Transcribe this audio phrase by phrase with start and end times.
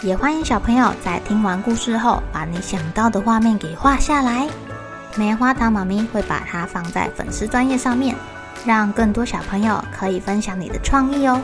[0.00, 4.48] 也欢迎小朋友在听完故事后，把你想到的画面给画下来。
[5.16, 8.14] 棉花糖妈咪会把它放在粉丝专页上面，
[8.64, 11.40] 让更多小朋友可以分享你的创意哦。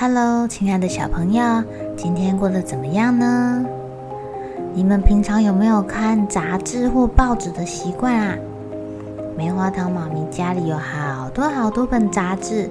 [0.00, 1.62] Hello，亲爱的小朋友，
[1.96, 3.64] 今天过得怎么样呢？
[4.74, 8.36] 你们平常有没有看杂志或报纸的习惯啊？
[9.38, 12.68] 棉花糖妈咪家里有好多好多本杂志，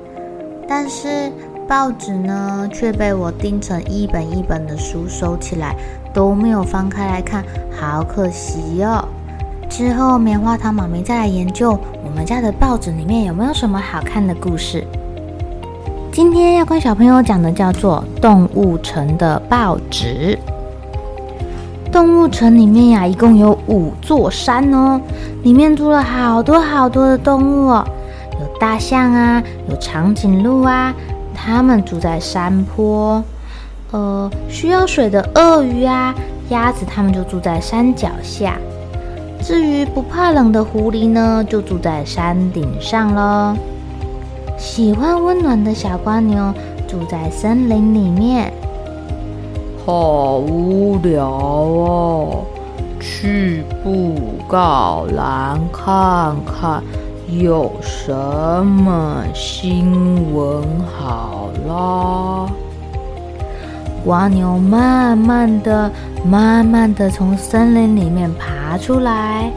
[0.67, 1.31] 但是
[1.65, 5.73] 报纸呢却被我钉成一本一本的书收起来，
[6.13, 9.07] 都没有翻开来看，好可惜哦。
[9.69, 14.83] 之后棉花糖妈咪再来研究我们家的报纸里面有没有什么好看的故事。
[16.11, 20.37] 今天要跟小朋友讲的叫做《动物城的报纸》。
[21.91, 24.99] 动物城里面呀，一共有五座山哦，
[25.43, 27.87] 里面住了好多好多的动物哦，
[28.39, 30.93] 有大象啊，有长颈鹿啊，
[31.33, 33.23] 它们住在山坡。
[33.91, 36.13] 呃，需要水的鳄鱼啊，
[36.49, 38.57] 鸭子，它们就住在山脚下。
[39.41, 43.55] 至于不怕冷的狐狸呢，就住在山顶上喽。
[44.57, 46.53] 喜欢温暖的小蜗牛
[46.87, 48.51] 住在森林里面。
[49.87, 52.43] 好无聊哦，
[52.99, 56.83] 去布告栏看看
[57.29, 62.51] 有什么新闻好啦。
[64.03, 65.89] 蜗牛慢慢的、
[66.25, 69.49] 慢慢的从森林里面爬出来，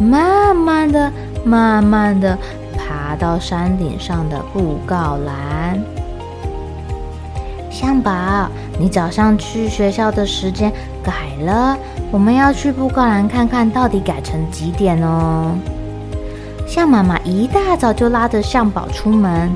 [0.00, 1.12] 慢慢的、
[1.44, 2.38] 慢慢的
[2.78, 5.78] 爬到山顶上的布告栏。
[7.72, 8.12] 象宝，
[8.78, 10.70] 你早上去学校的时间
[11.02, 11.12] 改
[11.42, 11.74] 了，
[12.10, 15.56] 我们要去布告栏看看到底改成几点哦。
[16.68, 19.50] 象妈妈一大早就拉着象宝出门。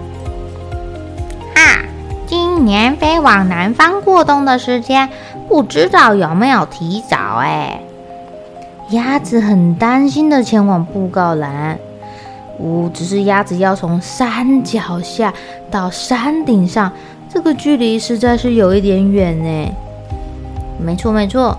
[1.54, 1.84] 啊，
[2.27, 5.06] 今年飞往南方过冬的时间
[5.47, 7.78] 不知道有没有提早哎。
[8.93, 11.78] 鸭子很担心的前往布告栏。
[12.59, 15.34] 呜、只是鸭子要从山脚下
[15.71, 16.91] 到山顶上。
[17.37, 19.75] 这个距离实在是有一点远呢。
[20.81, 21.55] 没错没错，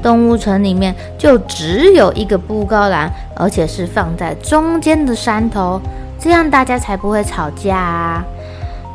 [0.00, 5.80] 动物城里面就只有一个布告栏，而且是放在中间的山头，
[6.16, 8.24] 这样大家才不会吵架啊。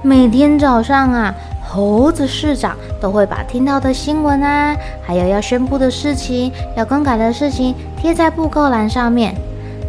[0.02, 1.36] 每天早上啊，
[1.68, 4.74] 猴子市长都会把听到的新闻啊，
[5.06, 9.36] 还有要宣布的事情、要更改的事情贴在布告栏上面，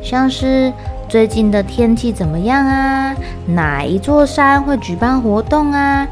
[0.02, 0.72] 像是
[1.08, 3.14] 最近的天气怎么样啊，
[3.46, 6.04] 哪一座山会举办活动啊。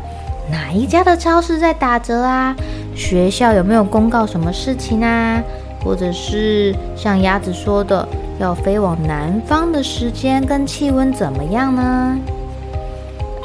[0.50, 2.54] 哪一家的超市在打折啊？
[2.94, 5.40] 学校有没有公告什么事情啊？
[5.82, 8.06] 或者是像鸭子说的，
[8.38, 12.18] 要飞往南方的时间跟气温怎么样呢？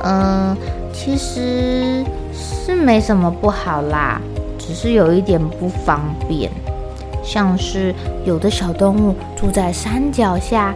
[0.04, 0.58] 嗯，
[0.92, 4.20] 其实是没什么不好啦，
[4.58, 6.52] 只是有一点不方便，
[7.24, 7.94] 像是
[8.26, 10.74] 有的小动物住在山脚下，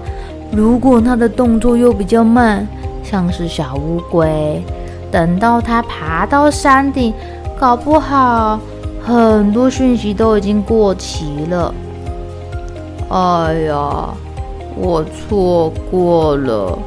[0.52, 2.66] 如果它的动作又比较慢，
[3.04, 4.64] 像是小乌龟。
[5.12, 7.14] 等到它爬到山顶，
[7.60, 8.60] 搞不好
[9.02, 11.74] 很多讯息都已经过期了。
[13.10, 14.10] 哎呀，
[14.76, 16.78] 我错过了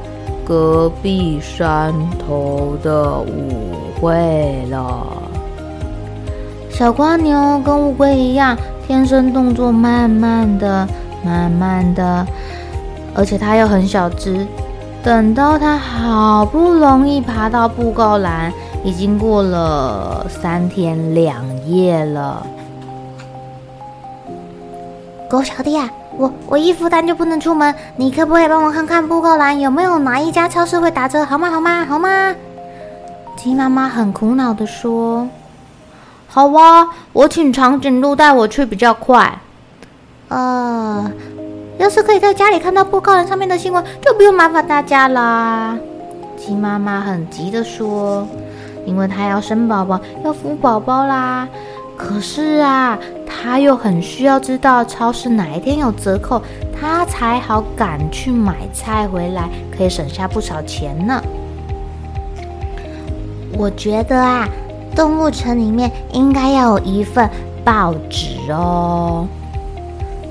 [0.44, 5.06] 隔壁山头的舞会了。
[6.70, 8.56] 小蜗牛跟乌龟一样，
[8.86, 10.86] 天生动作慢慢的、
[11.24, 12.26] 慢慢的，
[13.14, 14.46] 而且它又很小只。
[15.02, 18.52] 等到他好不容易爬到布告栏，
[18.84, 22.46] 已经过了三天两夜了。
[25.28, 31.24] 狗小弟啊，我我一负担就不能出门，你可不可以帮我看看布告栏有没有哪一家超市会打折？
[31.24, 31.50] 好吗？
[31.50, 31.84] 好吗？
[31.84, 32.34] 好吗？
[33.36, 35.26] 鸡妈妈很苦恼的说
[36.28, 39.40] ：“好啊，我请长颈鹿带我去比较快。”
[40.28, 41.10] 呃。
[41.82, 45.76] 要是可以在家里看到布告栏上面的新闻，就不用麻烦大家啦。
[46.36, 48.24] 鸡妈妈很急的说
[48.86, 51.48] ：“因为她要生宝宝，要孵宝宝啦。
[51.96, 52.96] 可是啊，
[53.26, 56.40] 她又很需要知道超市哪一天有折扣，
[56.80, 61.20] 她才好赶去买菜回来，可以省下不少钱呢。
[63.58, 64.48] 我觉得啊，
[64.94, 67.28] 动物城里面应该要有一份
[67.64, 69.26] 报纸哦。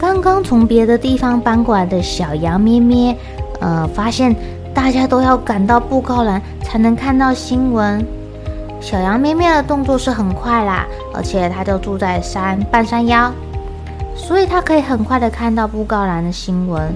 [0.01, 3.15] 刚刚从别的地方搬过来的小羊咩咩，
[3.59, 4.35] 呃，发现
[4.73, 8.03] 大家都要赶到布告栏才能看到新闻。
[8.79, 13.31] 小羊咩咩的动作是很快啦，而且它就住在山半山腰，
[14.15, 16.91] 所以它可以很快的看到布告栏的新闻。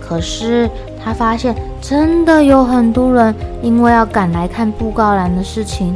[0.00, 0.68] 可是
[1.04, 3.32] 它发现真的有很多人
[3.62, 5.94] 因为要赶来看布告栏的事情，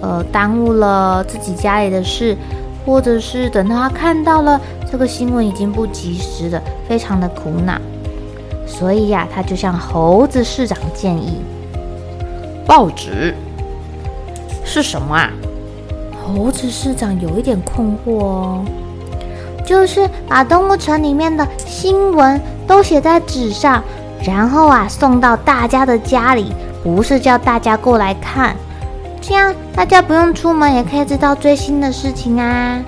[0.00, 2.36] 呃，耽误了自己家里的事，
[2.84, 4.60] 或者是等到他看到了
[4.90, 7.78] 这个新闻已经不及时了，非常的苦恼。
[8.66, 11.40] 所以呀，他就向猴子市长建议：
[12.66, 13.34] 报纸。
[14.64, 15.30] 是什么啊？
[16.24, 18.64] 猴子市长有一点困惑哦。
[19.64, 23.82] 就是把动物城里面的新闻都写在纸上，
[24.24, 26.52] 然后啊送到大家的家里，
[26.84, 28.54] 不是叫大家过来看，
[29.20, 32.80] 这样大家不用出门也可以知道最新的事情啊。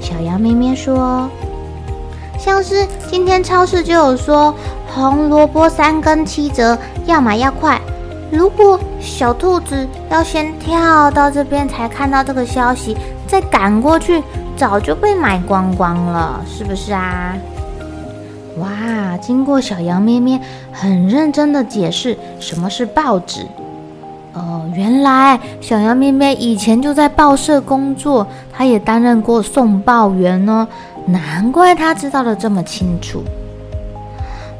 [0.00, 1.28] 小羊咩咩说，
[2.38, 4.54] 像是今天超市就有说
[4.94, 6.76] 红萝卜三根七折，
[7.06, 7.80] 要买要快。
[8.32, 14.22] 如果小兔子要先跳到这边才看到这个消息，再赶过去，
[14.56, 17.34] 早就被买光光了，是不是啊？
[18.58, 19.16] 哇！
[19.20, 20.40] 经过小羊咩咩
[20.72, 23.46] 很认真的解释什么是报纸，
[24.32, 30.66] 哦，原来小羊咩咩以前就在报社工作，他也担任过送报员哦，
[31.06, 33.22] 难怪他知道的这么清楚。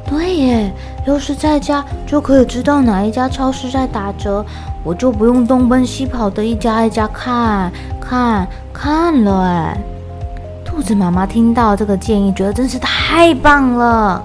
[0.05, 0.73] 对耶，
[1.07, 4.45] 要是在家就可以知道哪一家超市在打折，
[4.83, 7.71] 我就不用东奔西跑的一家一家看
[8.01, 9.77] 看看了哎。
[10.65, 14.21] 兔子妈妈听到这个建议，觉得真是太棒了。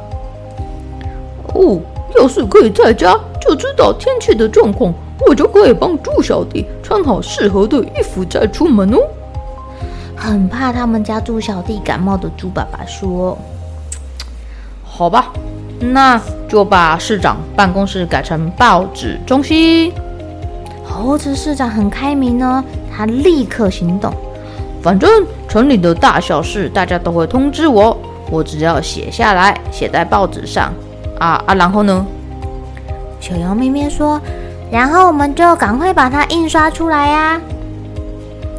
[1.55, 1.79] 哦，
[2.19, 4.93] 要是可以在家就知道天气的状况，
[5.27, 8.99] 我就可以帮猪小弟穿好适合的衣服再出门哦。
[10.17, 13.37] 很怕他们家猪小弟感冒的猪爸爸说
[14.85, 15.33] ：“好吧。”
[15.79, 16.19] 那
[16.49, 19.93] 就把市长办公室改成报纸中心。
[20.83, 24.11] 猴子市长很开明呢，他立刻行动。
[24.83, 27.95] 反正城里的大小事大家都会通知我，
[28.31, 30.73] 我只要写下来，写在报纸上。
[31.19, 32.07] 啊啊，然后呢？
[33.21, 34.19] 小羊咩咩说
[34.71, 37.41] ：“然后我们就赶快把它印刷出来呀。”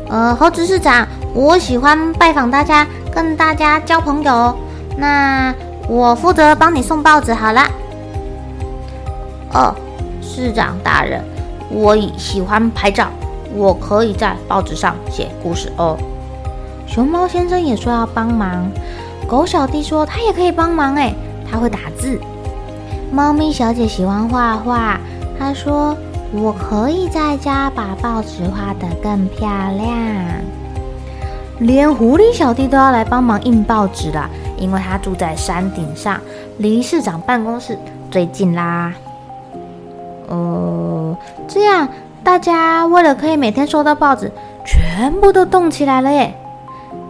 [0.10, 4.56] 呃，猴子市长，我喜欢拜访大家，跟大家交朋友。
[4.98, 5.54] 那。
[5.90, 7.62] 我负责帮你送报纸好了。
[9.54, 9.74] 哦，
[10.22, 11.24] 市长大人，
[11.70, 13.08] 我也喜欢拍照，
[13.56, 15.98] 我可以在报纸上写故事哦。
[16.86, 18.70] 熊猫先生也说要帮忙，
[19.30, 21.16] 狗小弟说他也可以帮忙，诶，
[21.50, 22.20] 他会打字。
[23.10, 25.00] 猫咪小姐喜欢画画，
[25.40, 25.96] 他说
[26.32, 29.88] 我可以在家把报纸画得更漂亮。
[31.60, 34.30] 连狐狸小弟都要来帮忙印报纸了。
[34.58, 36.20] 因为他住在山顶上，
[36.58, 37.78] 离市长办公室
[38.10, 38.92] 最近啦。
[40.28, 41.16] 呃，
[41.48, 41.88] 这样
[42.24, 44.32] 大家为了可以每天收到报纸，
[44.66, 46.34] 全部都动起来了耶！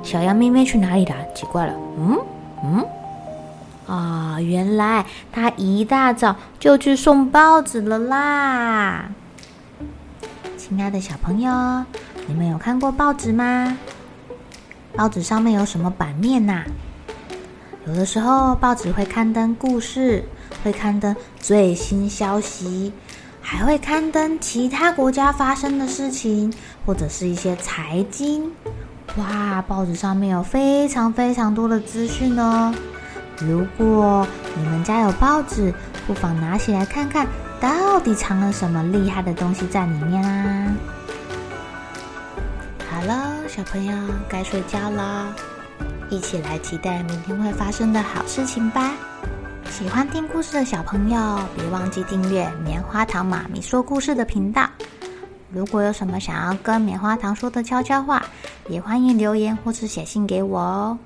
[0.04, 1.16] 小羊咩咩去哪里了？
[1.34, 2.18] 奇怪了，嗯
[2.66, 2.86] 嗯，
[3.88, 9.10] 啊、哦，原来他一大早就去送报纸了啦！
[10.58, 11.86] 亲爱的小朋友，
[12.28, 13.78] 你们有看过报纸吗？
[14.94, 16.64] 报纸上面有什么版面呐？
[17.88, 20.26] 有的时候报纸会刊登故事，
[20.66, 22.92] 会刊登最新消息，
[23.42, 26.54] 还会刊登其他国家发生的事情，
[26.86, 28.52] 或者是一些财经。
[29.16, 32.76] 哇，报纸上面有非常非常多的资讯哦。
[33.40, 34.26] 如果
[34.56, 35.74] 你们家有报纸，
[36.06, 37.28] 不妨拿起来看看，
[37.60, 40.74] 到底藏了什么厉害的东西在里面啊。
[42.90, 43.96] 好了，小朋友
[44.28, 45.34] 该睡觉了。
[46.10, 48.94] 一起来期待明天会发生的好事情吧！
[49.70, 54.68] 喜欢听故事的小朋友，别忘记订阅棉花糖妈咪说故事的频道。
[55.52, 58.24] 如果有什么想要跟棉花糖说的悄悄话，
[58.68, 60.98] 也欢迎留言或是写信给我哦。